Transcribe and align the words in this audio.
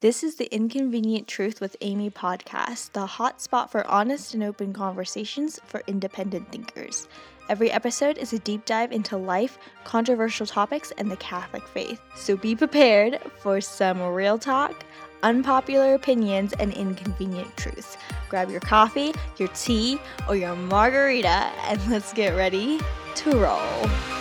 This 0.00 0.24
is 0.24 0.36
the 0.36 0.50
Inconvenient 0.50 1.28
Truth 1.28 1.60
with 1.60 1.76
Amy 1.82 2.08
podcast, 2.08 2.92
the 2.92 3.04
hot 3.04 3.42
spot 3.42 3.70
for 3.70 3.86
honest 3.86 4.32
and 4.32 4.42
open 4.42 4.72
conversations 4.72 5.60
for 5.66 5.82
independent 5.86 6.50
thinkers. 6.50 7.06
Every 7.50 7.70
episode 7.70 8.16
is 8.16 8.32
a 8.32 8.38
deep 8.38 8.64
dive 8.64 8.92
into 8.92 9.18
life, 9.18 9.58
controversial 9.84 10.46
topics, 10.46 10.90
and 10.96 11.10
the 11.10 11.18
Catholic 11.18 11.68
faith. 11.68 12.00
So 12.16 12.34
be 12.34 12.56
prepared 12.56 13.20
for 13.40 13.60
some 13.60 14.00
real 14.00 14.38
talk, 14.38 14.86
unpopular 15.22 15.92
opinions, 15.92 16.54
and 16.54 16.72
inconvenient 16.72 17.54
truths. 17.58 17.98
Grab 18.30 18.48
your 18.48 18.60
coffee, 18.60 19.12
your 19.36 19.48
tea, 19.48 20.00
or 20.26 20.34
your 20.34 20.56
margarita, 20.56 21.52
and 21.66 21.90
let's 21.90 22.14
get 22.14 22.34
ready 22.34 22.80
to 23.16 23.36
roll. 23.36 24.19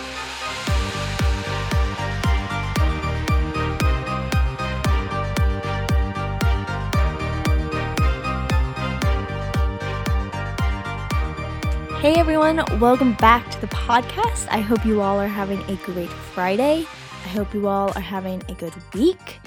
Hey 12.01 12.13
everyone, 12.13 12.63
welcome 12.79 13.11
back 13.15 13.51
to 13.51 13.59
the 13.59 13.67
podcast. 13.67 14.47
I 14.49 14.61
hope 14.61 14.85
you 14.85 15.01
all 15.01 15.19
are 15.19 15.27
having 15.27 15.59
a 15.63 15.75
great 15.83 16.07
Friday. 16.07 16.87
I 17.25 17.27
hope 17.27 17.53
you 17.53 17.67
all 17.67 17.91
are 17.93 17.99
having 17.99 18.41
a 18.47 18.53
good 18.53 18.73
week. 18.93 19.41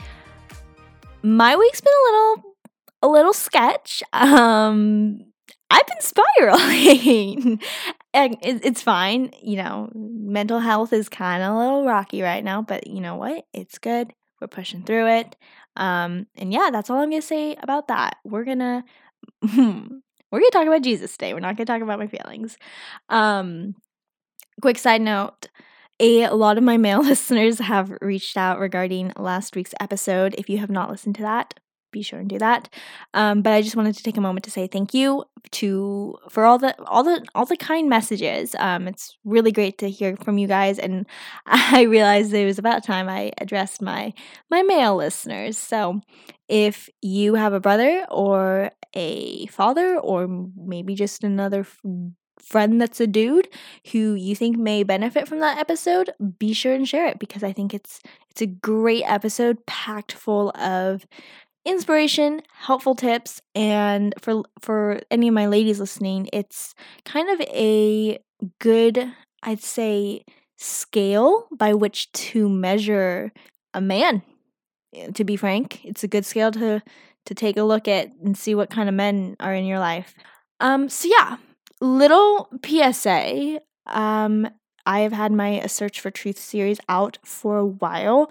My 1.23 1.57
week's 1.57 1.81
been 1.81 1.95
a 1.95 2.05
little 2.11 2.57
a 3.01 3.09
little 3.09 3.33
sketch. 3.33 4.03
Um 4.13 5.21
I've 5.71 5.87
been 5.87 6.01
spiraling. 6.03 7.63
and 8.13 8.37
it's 8.43 8.83
fine, 8.83 9.33
you 9.43 9.57
know, 9.57 9.91
mental 9.95 10.59
health 10.59 10.93
is 10.93 11.09
kind 11.09 11.43
of 11.43 11.55
a 11.55 11.59
little 11.59 11.87
rocky 11.87 12.21
right 12.21 12.45
now, 12.45 12.61
but 12.61 12.87
you 12.87 13.01
know 13.01 13.17
what? 13.17 13.47
It's 13.55 13.79
good. 13.79 14.13
We're 14.43 14.49
pushing 14.49 14.83
through 14.83 15.07
it. 15.09 15.37
Um 15.77 16.27
and 16.37 16.53
yeah, 16.53 16.69
that's 16.71 16.91
all 16.91 16.99
I'm 16.99 17.09
going 17.09 17.23
to 17.23 17.27
say 17.27 17.57
about 17.63 17.89
that. 17.89 18.19
We're 18.25 18.45
going 18.45 18.59
to 19.47 20.03
we're 20.33 20.41
going 20.41 20.51
to 20.51 20.59
talk 20.59 20.67
about 20.67 20.83
Jesus 20.83 21.13
today. 21.13 21.35
We're 21.35 21.41
not 21.41 21.57
going 21.57 21.67
to 21.67 21.73
talk 21.73 21.83
about 21.83 21.99
my 21.99 22.09
feelings. 22.09 22.57
Um, 23.09 23.75
quick 24.61 24.79
side 24.79 25.03
note 25.03 25.49
a 26.01 26.29
lot 26.31 26.59
of 26.59 26.65
my 26.65 26.77
male 26.77 27.03
listeners 27.03 27.61
have 27.61 27.93
reached 28.01 28.37
out 28.37 28.59
regarding 28.59 29.13
last 29.17 29.55
week's 29.55 29.75
episode. 29.81 30.35
If 30.37 30.51
you 30.51 30.59
have 30.59 30.71
not 30.71 30.91
listened 30.91 31.15
to 31.17 31.23
that, 31.23 31.55
be 31.93 32.03
sure 32.03 32.19
and 32.19 32.29
do 32.29 32.39
that. 32.39 32.73
Um, 33.15 33.43
but 33.43 33.53
I 33.53 33.63
just 33.63 33.77
wanted 33.77 33.95
to 33.97 34.03
take 34.03 34.17
a 34.17 34.21
moment 34.21 34.45
to 34.45 34.51
say 34.51 34.67
thank 34.67 34.95
you 34.95 35.25
to 35.53 36.17
for 36.31 36.45
all 36.45 36.59
the 36.59 36.75
all 36.87 37.05
the 37.05 37.25
all 37.35 37.45
the 37.45 37.57
kind 37.57 37.89
messages. 37.89 38.57
Um, 38.59 38.89
it's 38.89 39.17
really 39.25 39.53
great 39.53 39.79
to 39.79 39.91
hear 39.91 40.17
from 40.17 40.39
you 40.39 40.49
guys, 40.49 40.79
and 40.79 41.07
I 41.47 41.83
realized 41.83 42.33
it 42.33 42.47
was 42.47 42.59
about 42.59 42.83
time 42.83 43.09
I 43.09 43.31
addressed 43.39 43.83
my 43.83 44.13
my 44.51 44.63
male 44.63 44.97
listeners. 44.97 45.59
So, 45.59 46.01
if 46.53 46.91
you 47.01 47.35
have 47.35 47.55
a 47.55 47.61
brother 47.61 48.05
or 48.11 48.71
a 48.95 49.47
father, 49.47 49.97
or 49.99 50.29
maybe 50.55 50.95
just 50.95 51.25
another 51.25 51.67
friend 52.39 52.79
that's 52.79 53.01
a 53.01 53.07
dude 53.07 53.49
who 53.93 54.13
you 54.13 54.37
think 54.37 54.59
may 54.59 54.83
benefit 54.83 55.27
from 55.27 55.41
that 55.41 55.57
episode, 55.57 56.11
be 56.39 56.53
sure 56.53 56.75
and 56.75 56.87
share 56.87 57.07
it 57.07 57.19
because 57.19 57.43
I 57.43 57.55
think 57.55 57.73
it's 57.73 58.01
it's 58.31 58.43
a 58.43 58.47
great 58.47 59.05
episode 59.07 59.65
packed 59.65 60.13
full 60.13 60.51
of 60.51 61.07
inspiration, 61.65 62.43
helpful 62.53 62.95
tips, 62.95 63.41
and 63.55 64.13
for 64.21 64.43
for 64.61 65.01
any 65.11 65.29
of 65.29 65.35
my 65.35 65.47
ladies 65.47 65.81
listening, 65.81 66.29
it's 66.35 66.75
kind 67.07 67.31
of 67.31 67.41
a 67.49 68.19
good, 68.59 69.11
I'd 69.43 69.63
say, 69.63 70.27
scale 70.59 71.47
by 71.51 71.73
which 71.73 72.13
to 72.13 72.47
measure 72.47 73.33
a 73.73 73.81
man. 73.81 74.23
To 75.15 75.25
be 75.25 75.37
frank, 75.37 75.85
it's 75.85 76.05
a 76.05 76.09
good 76.09 76.27
scale 76.27 76.51
to 76.53 76.83
to 77.25 77.35
take 77.35 77.57
a 77.57 77.63
look 77.63 77.87
at 77.89 78.11
and 78.23 78.37
see 78.37 78.55
what 78.55 78.69
kind 78.69 78.89
of 78.89 78.95
men 78.95 79.37
are 79.41 79.55
in 79.55 79.65
your 79.65 79.79
life. 79.79 80.15
Um 80.61 80.89
so 80.91 81.09
yeah, 81.09 81.39
little 81.81 82.51
PSA, 82.63 83.61
um 83.87 84.49
I 84.85 85.01
have 85.01 85.13
had 85.13 85.33
my 85.33 85.65
Search 85.67 86.01
for 86.01 86.11
Truth 86.11 86.39
series 86.39 86.79
out 86.89 87.19
for 87.25 87.57
a 87.57 87.65
while 87.67 88.31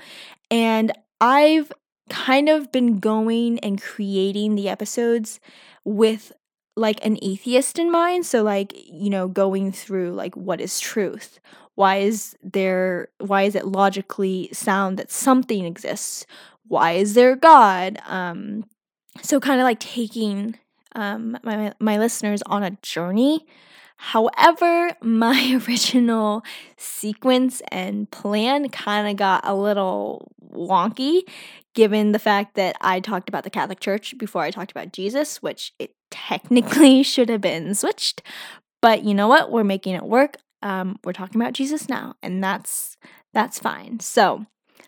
and 0.52 0.92
I've 1.20 1.72
kind 2.10 2.50
of 2.50 2.72
been 2.72 3.00
going 3.00 3.58
and 3.60 3.82
creating 3.82 4.56
the 4.56 4.70
episodes 4.70 5.40
with 5.86 6.32
like 6.76 7.04
an 7.06 7.18
atheist 7.22 7.80
in 7.80 7.92
mind 7.92 8.26
so 8.26 8.44
like 8.44 8.74
you 8.76 9.10
know 9.10 9.28
going 9.28 9.72
through 9.72 10.12
like 10.12 10.36
what 10.36 10.62
is 10.62 10.80
truth 10.80 11.40
why 11.76 11.98
is 11.98 12.36
there 12.44 13.10
why 13.20 13.44
is 13.44 13.56
it 13.56 13.68
logically 13.68 14.50
sound 14.54 14.98
that 14.98 15.12
something 15.12 15.66
exists 15.66 16.26
why 16.72 16.94
is 16.94 17.14
there 17.14 17.36
god 17.36 18.00
um 18.06 18.64
so 19.22 19.40
kind 19.40 19.60
of 19.60 19.66
like 19.66 19.80
taking 19.80 20.56
um 20.96 21.38
my 21.44 21.74
my 21.80 21.98
listeners 21.98 22.42
on 22.44 22.64
a 22.64 22.78
journey 22.82 23.46
However, 24.04 24.96
my 25.04 25.62
original 25.68 26.44
sequence 26.76 27.62
and 27.72 28.10
plan 28.10 28.68
kind 28.70 29.08
of 29.08 29.16
got 29.16 29.48
a 29.48 29.54
little 29.54 30.32
wonky 30.52 31.22
given 31.76 32.12
the 32.12 32.18
fact 32.18 32.56
that 32.56 32.76
I 32.82 33.00
talked 33.00 33.30
about 33.30 33.44
the 33.44 33.52
Catholic 33.52 33.80
Church 33.80 34.18
before 34.18 34.42
I 34.42 34.50
talked 34.50 34.72
about 34.72 34.92
Jesus, 34.92 35.44
which 35.44 35.74
it 35.78 35.94
technically 36.10 37.04
should 37.14 37.30
have 37.30 37.42
been 37.42 37.76
switched. 37.76 38.24
But 38.82 39.04
you 39.04 39.14
know 39.14 39.28
what? 39.28 39.52
We're 39.52 39.64
making 39.64 39.94
it 39.94 40.04
work. 40.04 40.38
Um, 40.64 40.98
we're 41.04 41.14
talking 41.14 41.40
about 41.40 41.54
Jesus 41.54 41.88
now, 41.88 42.16
and 42.24 42.44
that's 42.44 42.98
that's 43.34 43.60
fine. 43.60 44.00
So 44.00 44.48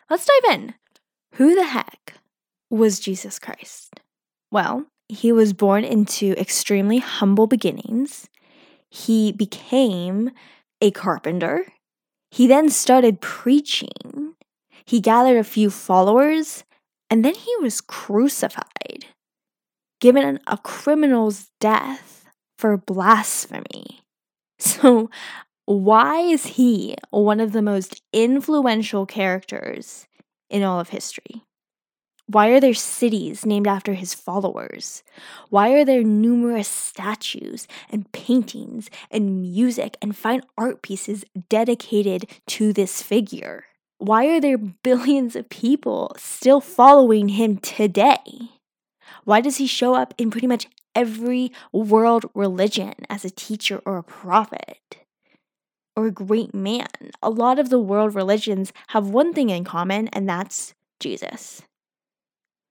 let's 0.09 0.25
dive 0.25 0.55
in. 0.55 0.73
Who 1.33 1.55
the 1.55 1.65
heck 1.65 2.13
was 2.69 2.99
Jesus 2.99 3.39
Christ? 3.39 3.99
Well, 4.51 4.85
he 5.09 5.31
was 5.31 5.53
born 5.53 5.83
into 5.83 6.39
extremely 6.39 6.99
humble 6.99 7.47
beginnings. 7.47 8.29
He 8.91 9.31
became 9.31 10.29
a 10.79 10.91
carpenter. 10.91 11.65
He 12.29 12.45
then 12.45 12.69
started 12.69 13.19
preaching. 13.19 14.35
He 14.85 14.99
gathered 14.99 15.37
a 15.37 15.43
few 15.43 15.71
followers 15.71 16.65
and 17.09 17.25
then 17.25 17.33
he 17.33 17.55
was 17.59 17.81
crucified, 17.81 19.05
given 19.99 20.39
a 20.45 20.57
criminal's 20.57 21.49
death 21.59 22.25
for 22.57 22.77
blasphemy. 22.77 24.01
So, 24.59 25.09
why 25.65 26.21
is 26.21 26.45
he 26.45 26.95
one 27.09 27.41
of 27.41 27.51
the 27.51 27.61
most 27.61 28.01
influential 28.13 29.05
characters 29.05 30.07
in 30.53 30.63
all 30.63 30.79
of 30.79 30.89
history? 30.89 31.43
Why 32.27 32.49
are 32.49 32.61
there 32.61 32.73
cities 32.73 33.45
named 33.45 33.67
after 33.67 33.95
his 33.95 34.13
followers? 34.13 35.03
Why 35.49 35.73
are 35.73 35.83
there 35.83 36.03
numerous 36.03 36.69
statues 36.69 37.67
and 37.89 38.09
paintings 38.13 38.89
and 39.11 39.41
music 39.41 39.97
and 40.01 40.15
fine 40.15 40.41
art 40.57 40.81
pieces 40.81 41.25
dedicated 41.49 42.29
to 42.47 42.71
this 42.71 43.01
figure? 43.01 43.65
Why 43.97 44.27
are 44.27 44.39
there 44.39 44.57
billions 44.57 45.35
of 45.35 45.49
people 45.49 46.15
still 46.17 46.61
following 46.61 47.29
him 47.29 47.57
today? 47.57 48.23
Why 49.25 49.41
does 49.41 49.57
he 49.57 49.67
show 49.67 49.93
up 49.93 50.13
in 50.17 50.31
pretty 50.31 50.47
much 50.47 50.67
every 50.95 51.51
world 51.73 52.25
religion 52.33 52.93
as 53.09 53.25
a 53.25 53.29
teacher 53.29 53.81
or 53.85 53.97
a 53.97 54.03
prophet? 54.03 55.02
Or 55.95 56.07
a 56.07 56.11
great 56.11 56.53
man? 56.53 56.87
A 57.21 57.29
lot 57.29 57.59
of 57.59 57.69
the 57.69 57.79
world 57.79 58.15
religions 58.15 58.73
have 58.89 59.09
one 59.09 59.33
thing 59.33 59.49
in 59.49 59.63
common, 59.63 60.07
and 60.09 60.27
that's 60.27 60.73
Jesus. 60.99 61.61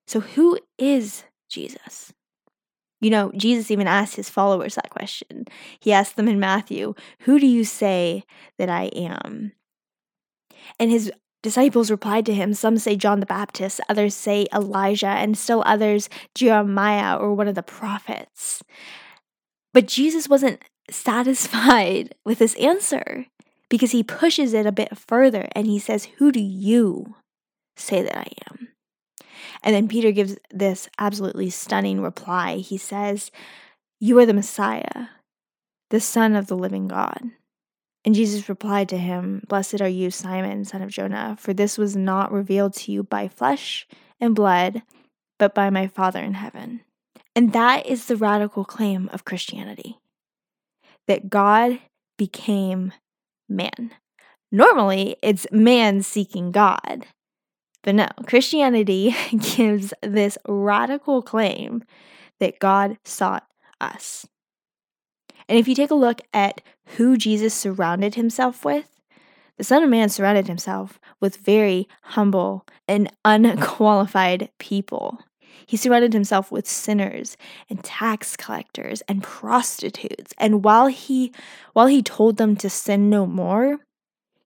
So, 0.07 0.21
who 0.21 0.59
is 0.79 1.25
Jesus? 1.49 2.13
You 3.01 3.11
know, 3.11 3.33
Jesus 3.37 3.71
even 3.71 3.89
asked 3.89 4.17
his 4.17 4.31
followers 4.31 4.77
that 4.77 4.91
question. 4.91 5.47
He 5.81 5.93
asked 5.93 6.17
them 6.17 6.29
in 6.29 6.39
Matthew, 6.39 6.95
Who 7.21 7.39
do 7.39 7.47
you 7.47 7.65
say 7.65 8.25
that 8.59 8.69
I 8.69 8.85
am? 8.95 9.53
And 10.79 10.91
his 10.91 11.13
disciples 11.43 11.91
replied 11.91 12.25
to 12.27 12.35
him. 12.35 12.55
Some 12.55 12.79
say 12.79 12.95
John 12.95 13.21
the 13.21 13.27
Baptist, 13.27 13.81
others 13.89 14.15
say 14.15 14.47
Elijah, 14.55 15.07
and 15.07 15.37
still 15.37 15.63
others 15.67 16.09
Jeremiah 16.35 17.17
or 17.17 17.35
one 17.35 17.49
of 17.49 17.57
the 17.57 17.63
prophets. 17.63 18.63
But 19.75 19.89
Jesus 19.89 20.29
wasn't 20.29 20.63
satisfied 20.91 22.15
with 22.25 22.39
this 22.39 22.55
answer 22.57 23.27
because 23.69 23.93
he 23.93 24.03
pushes 24.03 24.53
it 24.53 24.67
a 24.67 24.73
bit 24.73 24.97
further 24.97 25.49
and 25.53 25.67
he 25.67 25.79
says, 25.79 26.09
Who 26.19 26.31
do 26.33 26.41
you 26.41 27.17
say 27.77 28.03
that 28.03 28.17
I 28.17 28.29
am? 28.51 28.69
And 29.63 29.75
then 29.75 29.89
Peter 29.89 30.13
gives 30.13 30.37
this 30.51 30.89
absolutely 30.99 31.51
stunning 31.51 32.03
reply. 32.03 32.57
He 32.57 32.77
says, 32.77 33.31
You 34.01 34.19
are 34.19 34.27
the 34.27 34.35
Messiah, 34.35 35.09
the 35.91 36.01
Son 36.01 36.35
of 36.35 36.49
the 36.49 36.57
living 36.57 36.89
God. 36.89 37.23
And 38.05 38.15
Jesus 38.15 38.49
replied 38.49 38.89
to 38.89 38.99
him, 38.99 39.43
Blessed 39.49 39.81
are 39.81 39.89
you, 39.89 40.11
Simon, 40.11 40.65
son 40.65 40.83
of 40.83 40.91
Jonah, 40.91 41.37
for 41.39 41.55
this 41.55 41.79
was 41.79 41.97
not 41.97 42.33
revealed 42.33 42.75
to 42.75 42.93
you 42.93 43.05
by 43.05 43.29
flesh 43.29 43.87
and 44.21 44.35
blood, 44.35 44.83
but 45.39 45.55
by 45.55 45.71
my 45.71 45.87
Father 45.87 46.21
in 46.21 46.35
heaven. 46.35 46.81
And 47.37 47.53
that 47.53 47.87
is 47.87 48.07
the 48.07 48.17
radical 48.17 48.65
claim 48.65 49.09
of 49.13 49.25
Christianity 49.25 49.99
that 51.09 51.31
God 51.31 51.79
became 52.17 52.93
man. 53.49 53.93
Normally, 54.51 55.17
it's 55.23 55.47
man 55.51 56.03
seeking 56.03 56.53
God, 56.53 57.07
But 57.83 57.97
no, 57.97 58.09
Christianity 58.27 59.15
gives 59.57 59.93
this 60.03 60.39
radical 60.47 61.23
claim 61.23 61.83
that 62.39 62.59
God 62.59 62.99
sought 63.05 63.47
us. 63.81 64.27
And 65.49 65.59
if 65.59 65.67
you 65.67 65.75
take 65.75 65.91
a 65.91 65.97
look 65.97 66.21
at 66.33 66.61
who 66.97 67.17
Jesus 67.17 67.55
surrounded 67.55 68.15
himself 68.15 68.65
with, 68.65 68.89
the 69.59 69.65
Son 69.65 69.83
of 69.83 69.91
Man 69.91 70.09
surrounded 70.09 70.47
himself 70.47 70.99
with 71.21 71.37
very 71.37 71.89
humble 72.03 72.65
and 72.89 73.13
unqualified 73.25 74.51
people. 74.59 75.21
He 75.67 75.77
surrounded 75.77 76.13
himself 76.13 76.51
with 76.51 76.69
sinners 76.69 77.37
and 77.69 77.83
tax 77.83 78.37
collectors 78.37 79.03
and 79.03 79.23
prostitutes. 79.23 80.33
And 80.39 80.65
while 80.65 80.87
he 80.87 81.33
while 81.73 81.87
he 81.87 82.03
told 82.03 82.37
them 82.37 82.57
to 82.57 82.71
sin 82.71 83.11
no 83.11 83.27
more, 83.27 83.79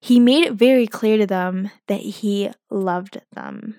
he 0.00 0.20
made 0.20 0.44
it 0.44 0.52
very 0.52 0.86
clear 0.86 1.18
to 1.18 1.26
them 1.26 1.70
that 1.88 2.00
he 2.00 2.50
loved 2.70 3.20
them. 3.32 3.76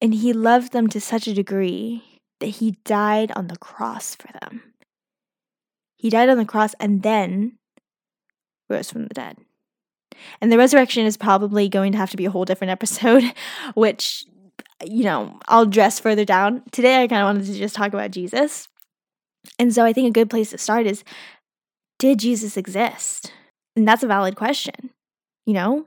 And 0.00 0.14
he 0.14 0.32
loved 0.32 0.72
them 0.72 0.88
to 0.88 1.00
such 1.00 1.26
a 1.26 1.34
degree 1.34 2.02
that 2.40 2.46
he 2.46 2.72
died 2.84 3.32
on 3.32 3.48
the 3.48 3.56
cross 3.56 4.14
for 4.14 4.28
them. 4.40 4.74
He 5.96 6.10
died 6.10 6.28
on 6.28 6.36
the 6.36 6.44
cross 6.44 6.74
and 6.78 7.02
then 7.02 7.58
rose 8.68 8.90
from 8.90 9.06
the 9.06 9.14
dead. 9.14 9.38
And 10.40 10.50
the 10.50 10.58
resurrection 10.58 11.06
is 11.06 11.16
probably 11.16 11.68
going 11.68 11.92
to 11.92 11.98
have 11.98 12.10
to 12.10 12.16
be 12.16 12.26
a 12.26 12.30
whole 12.30 12.44
different 12.44 12.70
episode, 12.78 13.24
which, 13.74 14.24
you 14.84 15.04
know, 15.04 15.38
I'll 15.48 15.66
dress 15.66 15.98
further 15.98 16.24
down. 16.24 16.62
Today, 16.72 17.02
I 17.02 17.08
kind 17.08 17.22
of 17.22 17.26
wanted 17.26 17.46
to 17.46 17.58
just 17.58 17.74
talk 17.74 17.92
about 17.92 18.10
Jesus. 18.10 18.68
And 19.58 19.72
so 19.72 19.84
I 19.84 19.92
think 19.92 20.08
a 20.08 20.18
good 20.18 20.30
place 20.30 20.50
to 20.50 20.58
start 20.58 20.86
is 20.86 21.04
Did 21.98 22.18
Jesus 22.18 22.56
exist? 22.56 23.32
And 23.74 23.86
that's 23.86 24.02
a 24.02 24.08
valid 24.08 24.36
question. 24.36 24.90
You 25.44 25.54
know, 25.54 25.86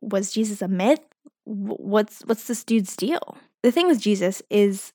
was 0.00 0.32
Jesus 0.32 0.62
a 0.62 0.68
myth? 0.68 1.00
What's 1.44 2.22
what's 2.26 2.46
this 2.46 2.64
dude's 2.64 2.96
deal? 2.96 3.36
The 3.62 3.72
thing 3.72 3.86
with 3.86 4.00
Jesus 4.00 4.42
is 4.50 4.92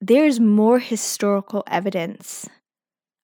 there's 0.00 0.40
more 0.40 0.78
historical 0.78 1.62
evidence 1.66 2.48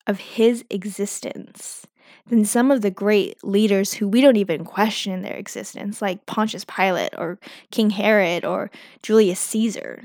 of 0.06 0.19
his 0.19 0.65
existence 0.71 1.87
than 2.26 2.44
some 2.44 2.70
of 2.70 2.82
the 2.82 2.91
great 2.91 3.43
leaders 3.43 3.94
who 3.94 4.09
we 4.09 4.20
don't 4.20 4.37
even 4.37 4.64
question 4.64 5.23
their 5.23 5.37
existence, 5.37 6.00
like 6.00 6.26
Pontius 6.26 6.64
Pilate 6.64 7.14
or 7.17 7.38
King 7.70 7.91
Herod 7.91 8.44
or 8.44 8.70
Julius 9.03 9.41
Caesar. 9.41 10.05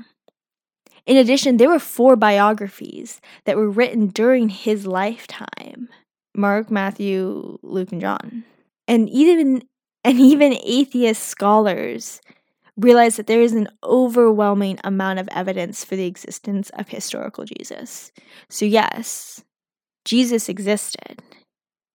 In 1.06 1.16
addition, 1.16 1.56
there 1.56 1.70
were 1.70 1.78
four 1.78 2.16
biographies 2.16 3.20
that 3.44 3.56
were 3.56 3.70
written 3.70 4.08
during 4.08 4.50
his 4.50 4.86
lifetime 4.86 5.88
Mark, 6.34 6.70
Matthew, 6.70 7.58
Luke, 7.62 7.92
and 7.92 8.00
John. 8.00 8.44
And 8.86 9.08
even 9.08 9.62
and 10.04 10.20
even 10.20 10.58
atheist 10.62 11.24
scholars 11.24 12.20
realize 12.76 13.16
that 13.16 13.26
there 13.26 13.42
is 13.42 13.52
an 13.52 13.68
overwhelming 13.82 14.78
amount 14.84 15.18
of 15.18 15.28
evidence 15.32 15.84
for 15.84 15.96
the 15.96 16.06
existence 16.06 16.70
of 16.70 16.88
historical 16.88 17.44
Jesus. 17.44 18.12
So 18.48 18.64
yes, 18.64 19.42
Jesus 20.04 20.48
existed. 20.48 21.20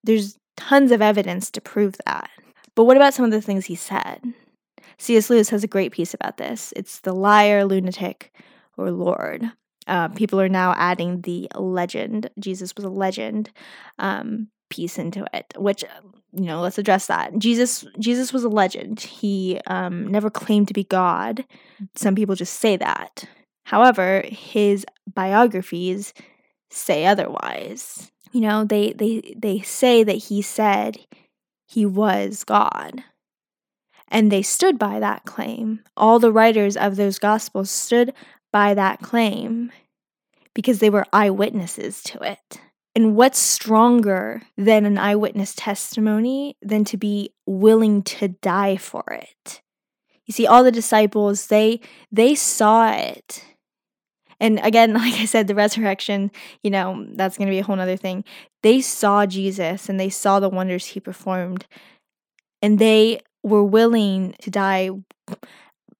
There's 0.03 0.37
tons 0.57 0.91
of 0.91 1.01
evidence 1.01 1.49
to 1.51 1.61
prove 1.61 1.95
that. 2.05 2.29
But 2.75 2.85
what 2.85 2.97
about 2.97 3.13
some 3.13 3.25
of 3.25 3.31
the 3.31 3.41
things 3.41 3.65
he 3.65 3.75
said? 3.75 4.21
C.S. 4.97 5.29
Lewis 5.29 5.49
has 5.49 5.63
a 5.63 5.67
great 5.67 5.91
piece 5.91 6.13
about 6.13 6.37
this. 6.37 6.73
It's 6.75 6.99
the 7.01 7.13
liar, 7.13 7.65
lunatic, 7.65 8.33
or 8.77 8.91
Lord. 8.91 9.51
Uh, 9.87 10.07
people 10.09 10.39
are 10.39 10.49
now 10.49 10.73
adding 10.77 11.21
the 11.21 11.47
legend. 11.55 12.29
Jesus 12.39 12.73
was 12.75 12.85
a 12.85 12.89
legend 12.89 13.51
um, 13.99 14.47
piece 14.69 14.97
into 14.97 15.25
it, 15.33 15.53
which 15.57 15.83
you 16.31 16.45
know. 16.45 16.61
Let's 16.61 16.77
address 16.77 17.07
that. 17.07 17.37
Jesus, 17.37 17.85
Jesus 17.99 18.31
was 18.31 18.43
a 18.43 18.49
legend. 18.49 19.01
He 19.01 19.59
um, 19.67 20.07
never 20.07 20.29
claimed 20.29 20.69
to 20.69 20.73
be 20.73 20.85
God. 20.85 21.45
Some 21.95 22.15
people 22.15 22.35
just 22.35 22.59
say 22.59 22.77
that. 22.77 23.25
However, 23.65 24.23
his 24.25 24.85
biographies 25.13 26.13
say 26.71 27.05
otherwise. 27.05 28.11
You 28.33 28.41
know, 28.41 28.65
they 28.65 28.93
they 28.93 29.35
they 29.37 29.61
say 29.61 30.03
that 30.03 30.13
he 30.13 30.41
said 30.41 30.97
he 31.67 31.85
was 31.85 32.43
God. 32.43 33.03
And 34.09 34.31
they 34.31 34.41
stood 34.41 34.77
by 34.77 34.99
that 34.99 35.25
claim. 35.25 35.81
All 35.95 36.19
the 36.19 36.31
writers 36.31 36.75
of 36.75 36.95
those 36.95 37.19
gospels 37.19 37.71
stood 37.71 38.13
by 38.51 38.73
that 38.73 39.01
claim 39.01 39.71
because 40.53 40.79
they 40.79 40.89
were 40.89 41.05
eyewitnesses 41.13 42.03
to 42.03 42.19
it. 42.19 42.59
And 42.95 43.15
what's 43.15 43.39
stronger 43.39 44.43
than 44.55 44.85
an 44.85 44.99
eyewitness 44.99 45.55
testimony 45.55 46.57
than 46.61 46.85
to 46.85 46.97
be 46.97 47.31
willing 47.47 48.03
to 48.03 48.27
die 48.27 48.77
for 48.77 49.03
it? 49.09 49.61
You 50.25 50.31
see 50.31 50.47
all 50.47 50.63
the 50.63 50.71
disciples 50.71 51.47
they 51.47 51.81
they 52.11 52.33
saw 52.33 52.91
it 52.91 53.43
and 54.39 54.59
again, 54.63 54.93
like 55.03 55.13
I 55.15 55.25
said, 55.25 55.47
the 55.47 55.55
resurrection, 55.55 56.31
you 56.63 56.71
know, 56.71 57.05
that's 57.11 57.37
going 57.37 57.47
to 57.47 57.53
be 57.53 57.59
a 57.59 57.63
whole 57.63 57.79
other 57.79 57.97
thing. 57.97 58.23
They 58.61 58.81
saw 58.81 59.25
Jesus 59.25 59.89
and 59.89 59.99
they 59.99 60.09
saw 60.09 60.39
the 60.39 60.49
wonders 60.49 60.87
he 60.87 60.99
performed, 60.99 61.65
and 62.61 62.79
they 62.79 63.21
were 63.43 63.63
willing 63.63 64.35
to 64.41 64.49
die 64.49 64.89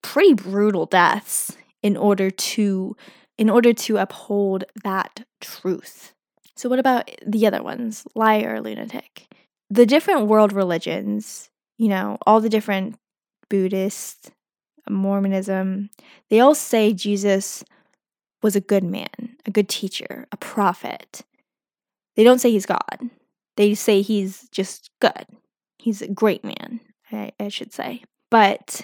pretty 0.02 0.34
brutal 0.34 0.86
deaths 0.86 1.58
in 1.82 1.98
order 1.98 2.30
to 2.30 2.96
in 3.38 3.50
order 3.50 3.74
to 3.74 3.98
uphold 3.98 4.64
that 4.84 5.26
truth. 5.42 6.14
So 6.56 6.70
what 6.70 6.80
about 6.80 7.10
the 7.26 7.48
other 7.48 7.64
ones? 7.64 8.06
Liar, 8.14 8.62
lunatic. 8.62 9.28
The 9.70 9.88
different 9.88 10.28
world 10.28 10.54
religions, 10.54 11.50
you 11.80 11.88
know, 11.88 12.20
all 12.28 12.40
the 12.42 12.50
different 12.50 12.96
Buddhist, 13.50 14.32
Mormonism, 14.88 15.90
they 16.30 16.40
all 16.40 16.54
say 16.54 16.94
Jesus 16.94 17.64
was 18.44 18.56
a 18.56 18.62
good 18.62 18.84
man, 18.84 19.38
a 19.46 19.52
good 19.52 19.70
teacher, 19.70 20.28
a 20.32 20.38
prophet. 20.38 21.22
They 22.16 22.24
don't 22.24 22.40
say 22.40 22.52
he's 22.52 22.66
God. 22.66 23.10
They 23.56 23.74
say 23.74 24.02
he's 24.02 24.48
just 24.50 24.92
good. 25.00 25.26
He's 25.80 26.02
a 26.02 26.08
great 26.08 26.44
man, 26.44 26.82
I, 27.12 27.32
I 27.40 27.48
should 27.48 27.74
say. 27.74 28.04
But 28.30 28.82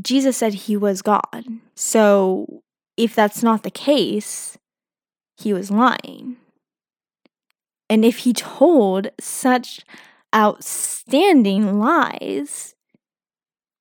Jesus 0.00 0.36
said 0.36 0.54
he 0.54 0.76
was 0.76 1.02
God. 1.02 1.44
So 1.74 2.62
if 2.96 3.14
that's 3.14 3.42
not 3.42 3.62
the 3.62 3.70
case, 3.70 4.58
he 5.36 5.52
was 5.52 5.70
lying. 5.70 6.36
And 7.90 8.04
if 8.04 8.18
he 8.18 8.32
told 8.32 9.08
such 9.18 9.80
outstanding 10.34 11.78
lies, 11.78 12.74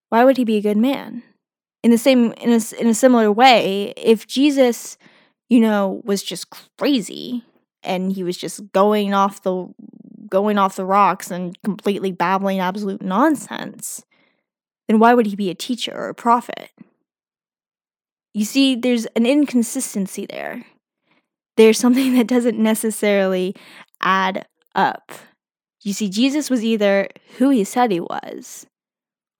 why 0.10 0.24
would 0.24 0.38
he 0.38 0.46
be 0.46 0.58
a 0.58 0.62
good 0.62 0.78
man? 0.78 1.24
In 1.84 1.92
the 1.92 1.98
same 1.98 2.34
in 2.34 2.52
a, 2.52 2.60
in 2.80 2.88
a 2.88 2.94
similar 2.94 3.32
way 3.32 3.94
if 3.98 4.28
jesus 4.28 4.98
you 5.50 5.60
know 5.60 6.02
was 6.04 6.24
just 6.24 6.48
crazy 6.78 7.44
and 7.84 8.12
he 8.12 8.24
was 8.24 8.38
just 8.38 8.72
going 8.72 9.14
off 9.14 9.44
the 9.44 9.68
going 10.30 10.58
off 10.58 10.76
the 10.76 10.86
rocks 10.86 11.32
and 11.32 11.62
completely 11.64 12.12
babbling 12.12 12.60
absolute 12.60 13.02
nonsense 13.02 14.04
then 14.88 15.00
why 15.00 15.14
would 15.14 15.26
he 15.26 15.36
be 15.36 15.50
a 15.50 15.56
teacher 15.56 15.94
or 15.94 16.10
a 16.10 16.16
prophet? 16.16 16.72
You 18.34 18.46
see 18.46 18.76
there's 18.76 19.06
an 19.08 19.26
inconsistency 19.26 20.26
there. 20.26 20.66
There's 21.58 21.80
something 21.80 22.14
that 22.18 22.28
doesn't 22.28 22.58
necessarily 22.58 23.56
add 24.02 24.48
up. 24.76 25.12
You 25.82 25.94
see 25.94 26.10
jesus 26.10 26.50
was 26.50 26.66
either 26.66 27.08
who 27.38 27.50
he 27.50 27.64
said 27.64 27.92
he 27.92 28.02
was 28.02 28.66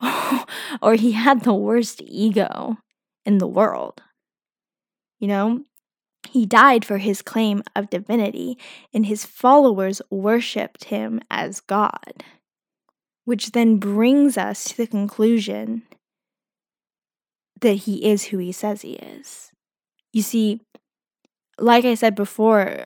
or 0.82 0.96
he 0.96 1.14
had 1.14 1.42
the 1.42 1.54
worst 1.54 2.02
ego 2.06 2.78
in 3.26 3.38
the 3.38 3.48
world. 3.48 4.02
You 5.20 5.28
know, 5.28 5.64
he 6.30 6.46
died 6.46 6.86
for 6.86 6.98
his 6.98 7.22
claim 7.22 7.64
of 7.76 7.90
divinity, 7.90 8.58
and 8.94 9.06
his 9.06 9.26
followers 9.26 10.02
worshiped 10.10 10.86
him 10.86 11.22
as 11.30 11.62
God. 11.62 12.24
Which 13.26 13.52
then 13.52 13.78
brings 13.78 14.38
us 14.38 14.66
to 14.66 14.78
the 14.78 14.88
conclusion 14.88 15.84
that 17.60 17.74
he 17.74 18.06
is 18.06 18.26
who 18.26 18.38
he 18.38 18.52
says 18.52 18.82
he 18.82 18.94
is. 18.94 19.52
You 20.14 20.22
see, 20.22 20.62
like 21.60 21.86
I 21.86 21.96
said 21.96 22.16
before, 22.16 22.86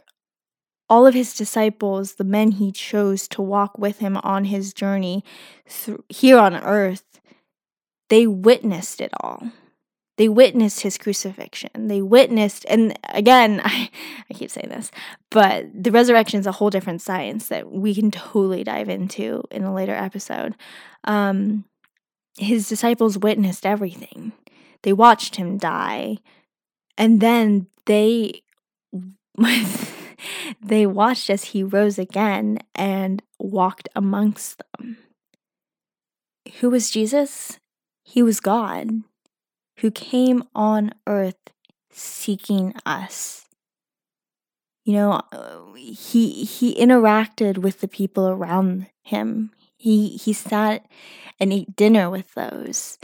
all 0.92 1.08
of 1.08 1.14
his 1.14 1.34
disciples, 1.34 2.16
the 2.16 2.26
men 2.26 2.52
he 2.52 2.70
chose 2.70 3.26
to 3.30 3.42
walk 3.42 3.78
with 3.78 4.00
him 4.00 4.18
on 4.24 4.44
his 4.44 4.74
journey 4.74 5.24
here 6.10 6.38
on 6.38 6.54
earth, 6.58 7.22
they 8.10 8.28
witnessed 8.28 9.00
it 9.00 9.12
all. 9.22 9.42
They 10.18 10.28
witnessed 10.28 10.82
his 10.82 10.98
crucifixion. 10.98 11.88
They 11.88 12.02
witnessed, 12.02 12.66
and 12.68 13.00
again, 13.06 13.62
I, 13.66 13.90
I 14.30 14.34
keep 14.34 14.52
saying 14.52 14.68
this, 14.68 14.92
but 15.30 15.66
the 15.74 15.92
resurrection 15.92 16.42
is 16.42 16.46
a 16.46 16.52
whole 16.52 16.70
different 16.70 17.02
science 17.02 17.48
that 17.48 17.72
we 17.72 17.96
can 17.96 18.12
totally 18.12 18.66
dive 18.66 18.90
into 18.90 19.46
in 19.50 19.64
a 19.64 19.74
later 19.74 19.96
episode. 19.96 20.56
Um, 21.06 21.64
his 22.38 22.68
disciples 22.68 23.18
witnessed 23.18 23.66
everything. 23.66 24.34
They 24.82 24.92
watched 24.92 25.38
him 25.38 25.58
die, 25.58 26.18
and 26.98 27.22
then 27.22 27.68
they 27.86 28.42
they 30.62 30.86
watched 30.86 31.30
as 31.30 31.46
he 31.46 31.64
rose 31.64 31.98
again 31.98 32.60
and 32.76 33.22
walked 33.40 33.90
amongst 33.96 34.62
them. 34.78 34.98
Who 36.60 36.70
was 36.70 36.90
Jesus? 36.90 37.60
He 38.04 38.22
was 38.24 38.40
God. 38.40 39.04
who 39.78 39.90
came 39.90 40.44
on 40.54 40.92
earth 41.08 41.50
seeking 41.92 42.74
us. 42.86 43.48
You 44.84 44.94
know, 44.94 45.74
he 45.76 46.44
he 46.44 46.76
interacted 46.76 47.60
with 47.60 47.82
the 47.82 47.88
people 47.88 48.28
around 48.28 48.88
him. 49.04 49.52
He 49.78 50.18
he 50.18 50.34
sat 50.34 50.86
and 51.40 51.52
ate 51.52 51.76
dinner 51.76 52.10
with 52.10 52.34
those 52.34 53.00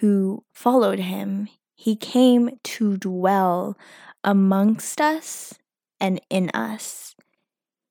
who 0.00 0.44
followed 0.52 0.98
him. 0.98 1.48
He 1.74 1.94
came 1.96 2.58
to 2.64 2.96
dwell 2.96 3.76
amongst 4.24 5.00
us 5.00 5.54
and 6.00 6.20
in 6.30 6.50
us. 6.50 7.14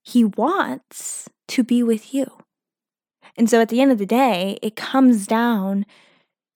He 0.02 0.24
wants 0.24 1.28
to 1.48 1.64
be 1.64 1.82
with 1.82 2.14
you. 2.14 2.26
And 3.36 3.50
so 3.50 3.60
at 3.60 3.68
the 3.68 3.80
end 3.80 3.92
of 3.92 3.98
the 3.98 4.06
day, 4.06 4.58
it 4.62 4.76
comes 4.76 5.26
down 5.26 5.84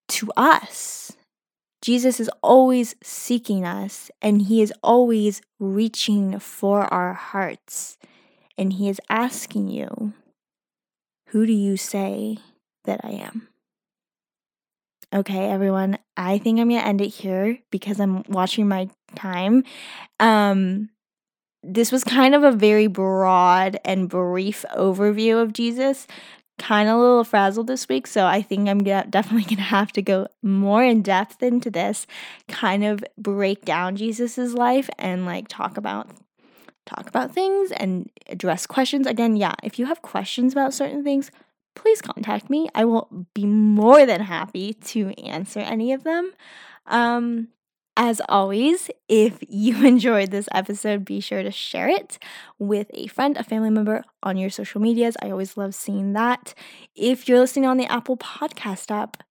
to 0.09 0.31
us. 0.37 1.13
Jesus 1.83 2.21
is 2.21 2.31
always 2.43 2.95
seeking 3.03 3.65
us 3.65 4.11
and 4.21 4.43
he 4.43 4.61
is 4.61 4.73
always 4.83 5.41
reaching 5.59 6.39
for 6.39 6.83
our 6.93 7.15
hearts. 7.15 7.97
And 8.59 8.75
he 8.75 8.89
is 8.89 9.01
asking 9.09 9.69
you, 9.69 10.13
Who 11.29 11.47
do 11.47 11.53
you 11.53 11.77
say 11.77 12.39
that 12.85 13.01
I 13.03 13.11
am? 13.11 13.49
Okay, 15.13 15.51
everyone, 15.51 15.99
I 16.17 16.39
think 16.39 16.61
I'm 16.61 16.69
going 16.69 16.81
to 16.81 16.87
end 16.87 17.01
it 17.01 17.09
here 17.09 17.59
because 17.71 17.99
I'm 17.99 18.23
watching 18.29 18.69
my 18.69 18.89
time. 19.17 19.65
Um, 20.21 20.91
this 21.63 21.93
was 21.93 22.05
kind 22.05 22.35
of 22.35 22.43
a 22.43 22.53
very 22.53 22.87
broad 22.87 23.79
and 23.85 24.09
brief 24.09 24.65
overview 24.77 25.41
of 25.41 25.53
Jesus. 25.53 26.07
Kind 26.59 26.89
of 26.89 26.97
a 26.97 26.99
little 26.99 27.25
frazzled 27.25 27.69
this 27.69 27.89
week, 27.89 28.07
so 28.07 28.27
I 28.27 28.43
think 28.43 28.69
I'm 28.69 28.85
definitely 28.85 29.45
going 29.45 29.57
to 29.57 29.63
have 29.63 29.93
to 29.93 30.03
go 30.03 30.27
more 30.43 30.85
in 30.85 31.01
depth 31.01 31.43
into 31.43 31.71
this, 31.71 32.07
kind 32.49 32.85
of 32.85 33.03
break 33.17 33.65
down 33.65 33.97
Jesus's 33.97 34.53
life 34.53 34.91
and 34.99 35.25
like 35.25 35.49
talk 35.49 35.79
about 35.79 36.11
talk 36.87 37.09
about 37.09 37.33
things 37.33 37.73
and 37.73 38.11
address 38.29 38.67
questions. 38.67 39.07
Again, 39.07 39.37
yeah, 39.37 39.55
if 39.63 39.79
you 39.79 39.87
have 39.87 40.03
questions 40.03 40.53
about 40.53 40.75
certain 40.75 41.03
things, 41.03 41.31
please 41.75 42.03
contact 42.03 42.51
me. 42.51 42.69
I 42.75 42.85
will 42.85 43.09
be 43.33 43.47
more 43.47 44.05
than 44.05 44.21
happy 44.21 44.75
to 44.75 45.11
answer 45.23 45.61
any 45.61 45.93
of 45.93 46.05
them. 46.05 46.33
Um, 46.87 47.49
as 48.01 48.23
always, 48.31 48.91
if 49.11 49.45
you 49.47 49.85
enjoyed 49.87 50.31
this 50.31 50.49
episode, 50.53 51.05
be 51.05 51.21
sure 51.21 51.43
to 51.43 51.51
share 51.51 51.87
it 51.87 52.19
with 52.59 52.91
a 52.95 53.09
friend, 53.09 53.37
a 53.37 53.45
family 53.45 53.69
member 53.69 54.05
on 54.23 54.39
your 54.39 54.49
social 54.49 54.81
medias. 54.81 55.19
I 55.23 55.31
always 55.31 55.59
love 55.59 55.75
seeing 55.75 56.15
that. 56.15 56.55
If 56.97 57.29
you're 57.29 57.39
listening 57.39 57.67
on 57.67 57.77
the 57.77 57.85
Apple 57.93 58.17
Podcast 58.17 58.91
app, 58.91 59.23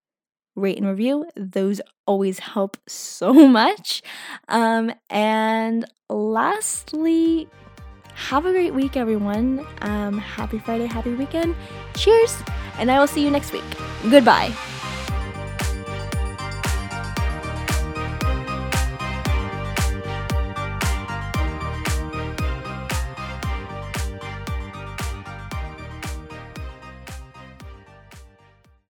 rate 0.56 0.78
and 0.78 0.88
review. 0.88 1.26
Those 1.36 1.82
always 2.06 2.40
help 2.40 2.78
so 2.88 3.34
much. 3.48 4.04
Um, 4.50 4.94
and 5.10 5.86
lastly, 6.08 7.48
have 8.14 8.46
a 8.46 8.52
great 8.52 8.76
week, 8.76 8.96
everyone. 8.96 9.66
Um, 9.82 10.20
happy 10.20 10.60
Friday, 10.60 10.86
happy 10.86 11.14
weekend. 11.16 11.56
Cheers, 11.96 12.38
and 12.78 12.92
I 12.92 13.00
will 13.00 13.08
see 13.08 13.24
you 13.24 13.32
next 13.32 13.52
week. 13.52 13.64
Goodbye. 14.12 14.54